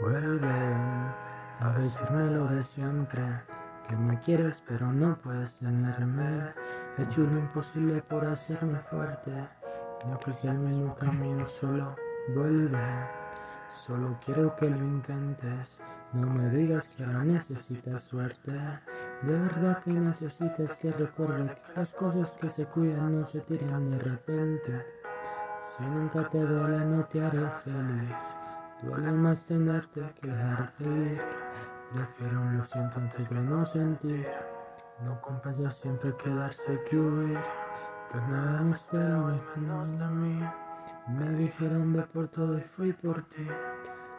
Vuelve 0.00 0.48
a 1.60 1.72
decirme 1.78 2.30
lo 2.30 2.46
de 2.48 2.62
siempre, 2.62 3.22
que 3.88 3.96
me 3.96 4.20
quieres 4.20 4.62
pero 4.68 4.92
no 4.92 5.16
puedes 5.16 5.54
tenerme. 5.54 6.52
He 6.98 7.02
hecho 7.02 7.22
lo 7.22 7.38
imposible 7.38 8.02
por 8.02 8.26
hacerme 8.26 8.78
fuerte, 8.80 9.32
no 10.06 10.18
que 10.18 10.48
el 10.48 10.58
mismo 10.58 10.94
camino 10.96 11.46
solo 11.46 11.96
vuelve. 12.34 12.78
Solo 13.70 14.18
quiero 14.24 14.54
que 14.56 14.68
lo 14.68 14.76
intentes, 14.76 15.78
no 16.12 16.26
me 16.26 16.50
digas 16.50 16.88
que 16.88 17.04
ahora 17.04 17.24
necesitas 17.24 18.04
suerte. 18.04 18.52
De 19.22 19.32
verdad 19.32 19.82
que 19.82 19.92
necesitas 19.92 20.76
que 20.76 20.92
recuerde 20.92 21.54
que 21.54 21.80
las 21.80 21.92
cosas 21.94 22.32
que 22.32 22.50
se 22.50 22.66
cuidan 22.66 23.18
no 23.18 23.24
se 23.24 23.40
tiran 23.40 23.90
de 23.90 23.98
repente. 23.98 24.86
Si 25.74 25.82
nunca 25.84 26.28
te 26.28 26.38
duele 26.38 26.84
no 26.84 27.04
te 27.04 27.24
haré 27.24 27.48
feliz. 27.64 28.45
Duele 28.82 29.10
más 29.12 29.44
tenerte 29.44 30.02
que 30.20 30.28
dejarte 30.28 30.84
ir. 30.84 31.22
Prefiero 31.92 32.40
un 32.42 32.58
lo 32.58 32.64
siento 32.66 33.00
antes 33.00 33.30
de 33.30 33.40
no 33.40 33.64
sentir. 33.64 34.26
No 35.02 35.20
compensa 35.22 35.72
siempre 35.72 36.14
quedarse 36.16 36.80
que 36.88 36.98
huir. 36.98 37.38
Pues 38.10 38.28
nada 38.28 38.60
me 38.60 38.72
espera 38.72 39.16
menos 39.56 39.98
de 39.98 40.06
mí. 40.06 40.44
Me 41.08 41.30
dijeron 41.30 41.94
ve 41.94 42.02
por 42.02 42.28
todo 42.28 42.58
y 42.58 42.62
fui 42.62 42.92
por 42.92 43.22
ti. 43.22 43.46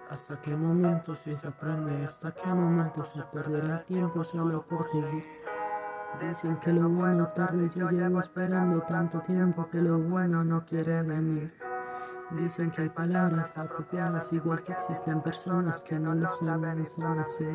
Hasta 0.10 0.42
qué 0.42 0.56
momento 0.56 1.16
se 1.16 1.38
aprende, 1.46 2.05
hasta 2.05 2.32
qué 2.32 2.48
momento 2.48 3.05
se 3.05 3.22
perderá 3.34 3.80
el 3.80 3.86
tiempo 3.86 4.24
solo 4.24 4.66
por 4.66 4.90
seguir. 4.90 5.26
Dicen 6.20 6.58
que 6.58 6.74
lo 6.74 6.90
bueno 6.90 7.28
tarde, 7.28 7.70
yo 7.76 7.90
llevo 7.90 8.20
esperando 8.20 8.82
tanto 8.82 9.20
tiempo 9.20 9.70
que 9.70 9.82
lo 9.82 9.99
bueno 9.99 10.44
no 10.44 10.66
quiere 10.66 11.04
venir. 11.04 11.54
Dicen 12.32 12.72
que 12.72 12.82
hay 12.82 12.90
palabras 12.90 13.54
apropiadas, 13.56 14.34
igual 14.34 14.62
que 14.62 14.74
existen 14.74 15.22
personas 15.22 15.82
que 15.82 15.98
no 15.98 16.14
lo 16.14 16.30
saben 16.30 16.82
y 16.84 16.86
son 16.86 17.20
así. 17.20 17.48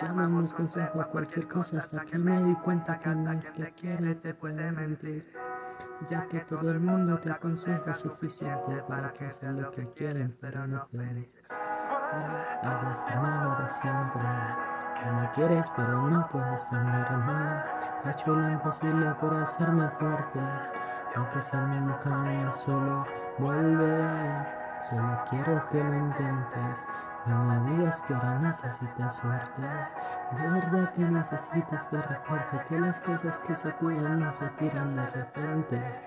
Llamamos 0.00 0.52
consejo 0.52 1.00
a 1.00 1.04
cualquier 1.04 1.46
cosa 1.46 1.78
hasta 1.78 2.04
que 2.04 2.18
me 2.18 2.42
di 2.42 2.54
cuenta 2.56 2.98
que 2.98 3.10
el 3.10 3.52
que 3.52 3.72
quiere 3.74 4.16
te 4.16 4.34
puede 4.34 4.72
mentir. 4.72 5.32
Ya 6.08 6.26
que 6.26 6.40
todo 6.40 6.68
el 6.68 6.80
mundo 6.80 7.18
te 7.20 7.30
aconseja 7.30 7.94
suficiente 7.94 8.82
para 8.88 9.12
que 9.12 9.30
sean 9.30 9.62
lo 9.62 9.70
que 9.70 9.86
quieren, 9.92 10.36
pero 10.40 10.66
no 10.66 10.88
pueden. 10.90 11.30
A 12.62 13.54
lo 13.54 13.62
de 13.62 13.70
siempre, 13.70 14.22
que 15.00 15.10
me 15.12 15.30
quieres 15.30 15.70
pero 15.76 16.08
no 16.08 16.26
puedes 16.28 16.68
tenerme. 16.70 17.62
He 18.04 18.10
hecho 18.10 18.34
lo 18.34 18.50
imposible 18.50 19.14
por 19.20 19.32
hacerme 19.34 19.88
fuerte, 19.90 20.40
aunque 21.14 21.40
sea 21.40 21.62
el 21.62 21.68
mismo 21.68 22.00
camino 22.00 22.52
solo 22.52 23.06
Vuelve, 23.40 24.46
solo 24.88 25.18
quiero 25.30 25.66
que 25.70 25.82
lo 25.82 25.94
intentes. 25.96 26.86
No 27.24 27.44
me 27.44 27.70
digas 27.70 28.02
que 28.02 28.12
ahora 28.12 28.38
necesitas 28.38 29.16
suerte. 29.16 29.62
De 30.32 30.48
verdad 30.48 30.92
que 30.92 31.04
necesitas 31.04 31.86
que 31.86 32.02
recuerde 32.02 32.64
que 32.68 32.78
las 32.78 33.00
cosas 33.00 33.38
que 33.38 33.56
se 33.56 33.72
cuidan 33.72 34.20
no 34.20 34.32
se 34.34 34.46
tiran 34.58 34.94
de 34.94 35.06
repente. 35.06 36.00